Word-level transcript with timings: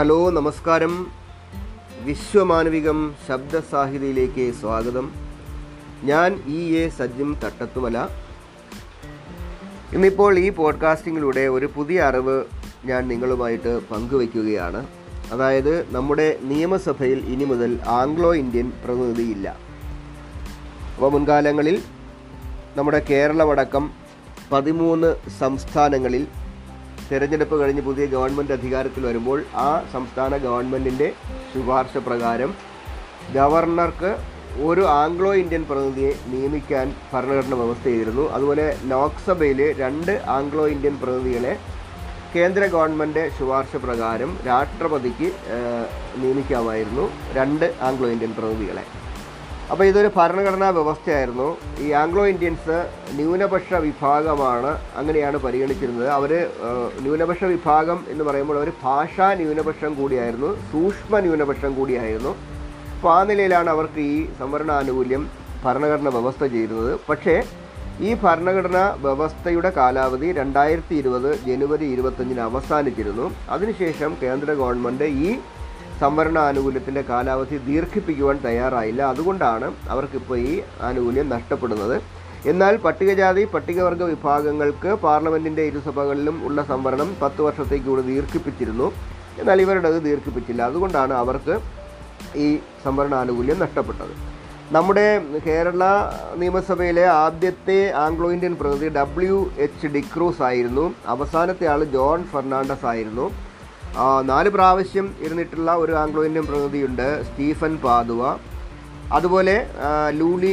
Hello 0.00 0.30
നമസ്കാരം. 0.30 1.06
വിശ്വമാനവികം 2.04 3.14
ശബ്ദസാഹിതിയിലേക്ക് 3.28 4.54
സ്വാഗതം. 4.54 5.10
ഞാൻ 6.02 6.42
ഇ 6.46 6.76
എ 6.76 6.88
സജ്ജും 6.88 7.36
തട്ടത്തുമല. 7.44 8.08
ഇന്നിപ്പോൾ 9.92 10.38
ഈ 10.38 10.50
പോഡ്കാസ്റ്റിങ്ങിലൂടെ 10.50 11.40
ഒരു 11.40 11.70
പുതിയ 11.76 12.00
അറിവ് 12.00 12.44
ഞാൻ 12.84 13.08
നിങ്ങളുമായിട്ട് 13.08 13.80
പങ്കുവയ്ക്കുകയാണ്. 13.88 14.86
അതായത് 15.32 15.94
നമ്മുടെ 15.94 16.38
നിയമസഭയിൽ 16.42 17.18
ഇനി 17.18 17.44
മുതൽ 17.44 17.78
ആംഗ്ലോ 17.86 18.34
ഇന്ത്യൻ 18.34 18.72
പ്രതിനിധിയില്ല 18.84 19.56
അപ്പോൾ 20.96 21.12
മുൻകാലങ്ങളിൽ 21.12 21.82
നമ്മുടെ 22.76 23.06
കേരളമടക്കം 23.10 23.90
പതിമൂന്ന് 24.52 25.16
സംസ്ഥാനങ്ങളിൽ 25.40 26.26
തിരഞ്ഞെടുപ്പ് 27.10 27.56
കഴിഞ്ഞ് 27.60 27.82
പുതിയ 27.82 28.04
ഗവൺമെന്റ് 28.14 28.56
അധികാരത്തിൽ 28.58 29.02
വരുമ്പോൾ 29.06 29.38
ആ 29.66 29.70
സംസ്ഥാന 29.92 30.36
ഗവൺമെന്റിന്റെ 30.46 31.08
ശുപാർശ 31.52 31.96
പ്രകാരം 32.08 32.52
ഗവർണർക്ക് 33.36 34.10
ഒരു 34.68 34.84
ആംഗ്ലോ 35.00 35.32
ഇന്ത്യൻ 35.40 35.64
പ്രതിനിധിയെ 35.70 36.12
നിയമിക്കാൻ 36.30 36.86
ഭരണഘടന 37.12 37.54
വ്യവസ്ഥ 37.60 37.84
ചെയ്തിരുന്നു. 37.88 38.24
അതുപോലെ 38.36 38.64
ലോക്സഭയിൽ 38.92 39.60
രണ്ട് 39.82 40.12
ആംഗ്ലോ 40.36 40.64
ഇന്ത്യൻ 40.74 40.94
പ്രതിനിധികളെ 41.02 41.52
കേന്ദ്ര 42.34 42.62
ഗവൺമെന്റ് 42.74 43.22
ശുപാർശ 43.36 43.76
പ്രകാരം 43.84 44.32
രാഷ്ട്രപതിക്ക് 44.48 45.28
നിയമിക്കാമായിരുന്നു 46.22 47.04
രണ്ട് 47.38 47.66
ആംഗ്ലോ 47.88 48.08
ഇന്ത്യൻ 48.14 48.32
പ്രതിനിധികളെ. 48.38 48.84
അപ്പോൾ 49.70 49.84
ഇതൊരു 49.84 50.10
ഭരണഘടനാ 50.16 50.68
വ്യവസ്ഥയായിരുന്നു. 50.68 51.48
ഈ 51.80 51.88
ആംഗ്ലോ 51.90 52.22
ഇന്ത്യൻസ് 52.26 52.78
ന്യൂനപക്ഷ 53.18 53.74
വിഭാഗമാണ് 53.84 54.78
അങ്ങനെയാണ് 55.00 55.36
പരിഗണിച്ചിരുന്നത്. 55.36 56.08
അവർ 56.08 56.32
ന്യൂനപക്ഷ 57.04 57.44
വിഭാഗം 57.44 57.98
എന്ന് 58.08 58.24
പറയുമ്പോൾ 58.24 58.56
അവർ 58.60 58.70
ഭാഷാ 58.82 59.34
ന്യൂനപക്ഷം 59.34 59.94
കൂടിയായിരുന്നു 59.94 60.50
സൂക്ഷ്മ 60.72 61.20
ന്യൂനപക്ഷം 61.26 61.74
കൂടിയായിരുന്നു. 61.74 62.32
അപ്പോൾ 62.96 63.12
ആ 63.18 63.20
നിലയിലാണ് 63.30 63.70
അവർക്ക് 63.70 64.00
ഈ 64.14 64.18
സംവരണാനുകൂല്യം 64.40 65.22
ഭരണഘടന 65.64 66.08
വ്യവസ്ഥ 66.08 66.42
ചെയ്തിരുന്നത്. 66.44 66.92
പക്ഷേ 67.08 67.36
ഈ 68.08 68.10
ഭരണഘടനാ 68.24 68.84
വ്യവസ്ഥയുടെ 69.06 69.70
കാലാവധി 69.70 70.28
രണ്ടായിരത്തി 70.32 70.94
ഇരുപത് 70.94 71.30
ജനുവരി 71.46 71.86
ഇരുപത്തഞ്ചിന് 71.94 72.40
അവസാനിച്ചിരുന്നു. 72.40 73.26
അതിനുശേഷം 73.50 74.16
കേന്ദ്ര 74.22 74.50
ഗവൺമെന്റ് 74.60 75.04
ഈ 75.04 75.30
സംവരണ 76.00 76.38
ആനുകൂല്യത്തിന്റെ 76.38 77.02
കാലാവധി 77.02 77.56
ദീർഘിപ്പിക്കുവാൻ 77.56 78.40
തയ്യാറായില്ല. 78.44 79.02
അതുകൊണ്ടാണ് 79.02 79.74
അവർക്കിപ്പോൾ 79.88 80.38
ഈ 80.38 80.62
ആനുകൂല്യം 80.80 81.28
നഷ്ടപ്പെടുന്നത്. 81.28 82.02
എന്നാൽ 82.48 82.76
പട്ടികജാതി 82.76 83.44
പട്ടികവർഗ 83.44 84.02
വിഭാഗങ്ങൾക്ക് 84.02 84.88
പാർലമെന്റിന്റെ 84.88 85.62
ഇരുസഭകളിലും 85.62 86.44
ഉള്ള 86.44 86.62
സംവരണം 86.62 87.16
പത്ത് 87.22 87.42
വർഷത്തേക്ക് 87.42 87.86
കൂടി 87.86 88.02
ദീർഘിപ്പിച്ചിരുന്നു. 88.02 88.92
എന്നാൽ 89.38 89.60
ഇവരുടേത് 89.60 90.02
ദീർഘിപ്പിച്ചില്ല. 90.02 90.62
അതുകൊണ്ടാണ് 90.62 91.14
അവർക്ക് 91.14 91.58
ഈ 92.36 92.58
സംവരണ 92.84 93.14
ആനുകൂല്യം 93.14 93.58
നഷ്ടപ്പെട്ടത്. 93.58 94.30
നമ്മുടെ 94.74 95.22
കേരള 95.46 95.84
നിയമസഭയിലെ 96.36 97.06
ആദ്യത്തെ 97.06 97.92
ആംഗ്ലോ 97.92 98.32
ഇന്ത്യൻ 98.32 98.54
പ്രതിനിധി 98.54 98.88
ഡബ്ല്യു 98.88 99.50
എച്ച് 99.58 99.86
ഡിക്രൂസ് 99.86 100.42
ആയിരുന്നു 100.42 100.94
അവസാനത്തെ 101.06 101.66
ആൾ 101.66 101.84
ജോൺ 101.84 102.24
ഫെർണാണ്ടസ് 102.24 102.86
ആയിരുന്നു. 102.86 103.49
നാല് 104.30 104.50
പ്രാവശ്യം 104.56 105.06
ഇരുന്നിട്ടുള്ള 105.24 105.70
ഒരു 105.74 105.92
ആംഗ്ലോ 106.02 106.22
ഇന്ത്യൻ 106.24 106.44
പ്രതിനിധിയുണ്ട് 106.50 107.08
സ്റ്റീഫൻ 107.28 107.72
പാതുവ 107.84 108.22
അതുപോലെ 109.16 109.56
ലൂലി 110.18 110.52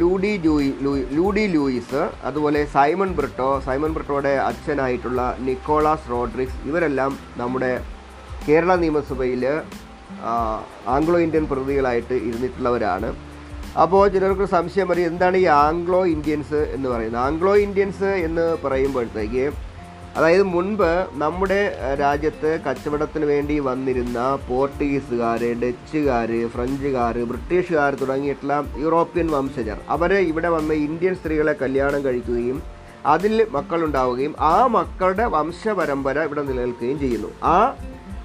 ലൂഡി 0.00 0.30
ജൂയി 0.44 0.70
ലൂഡി 1.16 1.44
ലൂയിസ് 1.52 2.02
അതുപോലെ 2.28 2.60
സൈമൺ 2.74 3.10
ബ്രിട്ടോ 3.18 3.50
സൈമൺ 3.66 3.90
ബ്രിട്ടോയുടെ 3.96 4.32
അച്ഛനായിട്ടുള്ള 4.48 5.20
നിക്കോളാസ് 5.46 6.10
റോഡ്രിക്സ് 6.10 6.60
ഇവരെല്ലാം 6.68 7.12
നമ്മുടെ 7.36 7.72
കേരള 8.46 8.74
നിയമസഭയിൽ 8.82 9.44
ആംഗ്ലോ 10.94 11.18
ഇന്ത്യൻ 11.26 11.44
പ്രതിനിധികളായിട്ട് 11.50 12.14
ഇരുന്നിട്ടുള്ളവരാണ്. 12.28 13.08
അപ്പോൾ 13.82 14.02
ചിലർക്ക് 14.14 14.46
സംശയം 14.54 14.88
പറയും 14.88 15.10
എന്താണ് 15.12 15.36
ഈ 15.36 15.46
ആംഗ്ലോ 15.66 16.00
ഇന്ത്യൻസ് 16.14 16.60
എന്ന് 16.76 16.88
പറയുന്നത്? 16.88 17.22
ആംഗ്ലോ 17.26 17.54
ഇന്ത്യൻസ് 17.66 18.10
എന്ന് 18.26 18.46
പറയുമ്പോഴത്തേക്ക് 18.64 19.44
അതായത് 20.16 20.42
മുൻപ് 20.42 20.90
നമ്മുടെ 21.22 21.60
രാജ്യത്ത് 22.00 22.50
കച്ചവടത്തിന് 22.66 23.24
വേണ്ടി 23.24 23.54
വന്നിരുന്ന 23.68 24.18
പോർട്ടുഗീസുകാർ 24.48 25.42
ഡച്ചുകാർ 25.62 26.30
ഫ്രഞ്ചുകാർ 26.54 27.16
ബ്രിട്ടീഷുകാർ 27.30 27.94
തുടങ്ങിയിട്ടുള്ള 27.94 28.56
യൂറോപ്യൻ 28.84 29.28
വംശജർ. 29.30 29.78
അവർ 29.88 30.12
ഇവിടെ 30.32 30.48
വന്ന് 30.56 30.74
ഇന്ത്യൻ 30.88 31.14
സ്ത്രീകളെ 31.14 31.54
കല്യാണം 31.62 32.04
കഴിക്കുകയും 32.04 32.62
അതിൽ 33.06 33.46
മക്കളുണ്ടാവുകയും 33.56 34.34
ആ 34.40 34.66
മക്കളുടെ 34.76 35.24
വംശപരമ്പര 35.36 36.18
ഇവിടെ 36.28 36.42
നിലനിൽക്കുകയും 36.42 36.98
ചെയ്യുന്നു. 36.98 37.32
ആ 37.54 37.56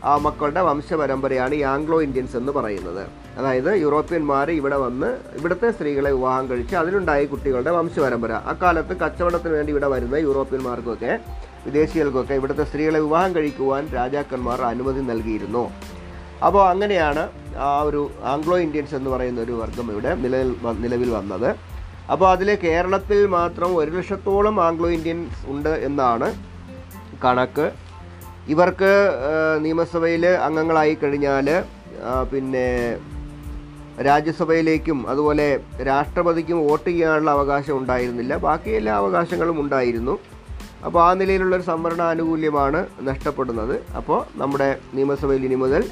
ആ 0.03 0.17
മക്കളുടെ 0.25 0.61
വംശപരമ്പരയാണ് 0.61 1.53
ഈ 1.53 1.61
ആംഗ്ലോ 1.61 1.97
ഇന്ത്യൻസ് 2.01 2.35
എന്ന് 2.37 2.51
പറയുന്നത്. 2.51 3.03
അതായത് 3.37 3.71
യൂറോപ്യന്മാർ 3.83 4.47
ഇവിടെ 4.51 4.77
വന്ന് 4.83 5.09
ഇവിടുത്തെ 5.37 5.71
സ്ത്രീകളെ 5.71 6.11
വിവാഹം 6.11 6.45
കഴിച്ച് 6.49 6.75
അതിലുണ്ടായ 6.75 7.25
കുട്ടികളുടെ 7.25 7.71
വംശപരമ്പര. 7.71 8.31
അക്കാലത്ത് 8.51 8.93
കച്ചവടത്തിന് 9.03 9.53
വേണ്ടി 9.53 9.71
ഇവിടെ 9.71 9.87
വരുന്ന 9.87 10.15
യൂറോപ്യന്മാർക്കൊക്കെ 10.15 11.13
വിദേശികൾക്കൊക്കെ 11.65 12.33
ഇവിടുത്തെ 12.33 12.63
സ്ത്രീകളെ 12.63 12.99
വിവാഹം 12.99 13.31
കഴിക്കുവാൻ 13.35 13.83
രാജാക്കന്മാർ 13.95 14.61
അനുമതി 14.61 15.01
നൽകിയിരുന്നു. 15.11 15.63
അപ്പോൾ 16.45 16.63
അങ്ങനെയാണ് 16.69 17.23
ആ 17.67 17.81
ഒരു 17.81 18.01
ആംഗ്ലോ 18.33 18.57
ഇന്ത്യൻസ് 18.65 18.95
എന്ന് 18.95 19.09
പറയുന്ന 19.09 19.39
ഒരു 19.41 19.51
വർഗം 19.61 19.87
ഇവിടെ 19.91 20.11
നിലവിൽ 20.15 20.55
നിലവിൽ 20.83 21.09
വന്നത്. 21.17 21.49
അപ്പോൾ 22.11 22.27
അതിൽ 22.31 22.49
കേരളത്തിൽ 22.63 23.19
മാത്രം 23.25 23.69
ഒരു 23.77 23.91
ലക്ഷത്തോളം 23.91 24.55
ആംഗ്ലോ 24.67 24.89
ഇന്ത്യൻസ് 24.97 25.41
ഉണ്ട് 25.53 25.73
എന്നാണ് 25.87 26.29
കണക്ക്. 27.23 27.67
ഇവർക്ക് 28.53 28.91
നിയമസഭയിൽ 29.63 30.25
അംഗങ്ങളായി 30.47 30.93
കഴിഞ്ഞാൽ 30.93 31.47
പിന്നെ 32.31 32.67
രാജ്യസഭയിലേക്കും 34.07 34.97
അതുപോലെ 35.09 35.45
രാഷ്ട്രപതിക്കും 35.87 36.57
വോട്ട് 36.67 36.89
ചെയ്യാനുള്ള 36.89 37.29
അവകാശം 37.31 37.77
ഉണ്ടായിരുന്നില്ല. 37.77 38.33
ബാക്കി 38.47 38.69
എല്ലാ 38.69 38.93
അവകാശങ്ങളും 39.01 39.61
ഉണ്ടായിരുന്നു. 39.61 40.15
അപ്പോൾ 40.85 41.09
ആ 41.09 41.13
നിലയിലുള്ളൊരു 41.13 41.61
സംവരണ 41.61 42.01
ആനുകൂല്യമാണ് 42.01 42.87
നഷ്ടപ്പെടുന്നത്. 43.01 43.91
അപ്പോൾ 43.91 44.25
നമ്മുടെ 44.35 44.79
നിയമസഭയിൽ 44.93 45.45
ഇനി 45.45 45.55
മുതൽ 45.55 45.89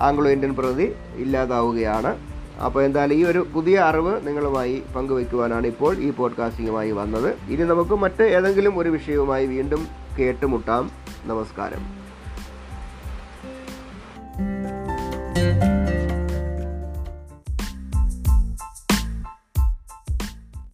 ആംഗ്ലോ 0.00 0.30
ഇന്ത്യൻ 0.30 0.54
പ്രതി 0.54 0.94
ഇല്ലാതാവുകയാണ്. 1.16 2.18
അപ്പോൾ 2.60 2.82
എന്തായാലും 2.84 3.14
ഈ 3.14 3.24
ഒരു 3.24 3.46
പുതിയ 3.54 3.78
അറിവ് 3.78 4.26
നിങ്ങളുമായി 4.26 4.82
പങ്കുവയ്ക്കുവാനാണ് 4.96 5.66
ഇപ്പോൾ 5.66 5.96
ഈ 5.96 6.10
പോഡ്കാസ്റ്റിങ്ങുമായി 6.10 6.90
വന്നത്. 6.90 7.36
ഇനി 7.48 7.62
നമുക്ക് 7.62 7.90
മറ്റ് 7.90 8.22
ഏതെങ്കിലും 8.22 8.78
ഒരു 8.78 8.88
വിഷയവുമായി 8.88 9.46
വീണ്ടും 9.46 9.86
കേട്ടുമുട്ടാം. 10.18 10.90
നമസ്കാരം. 11.24 12.08